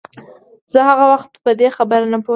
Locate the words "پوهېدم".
2.23-2.29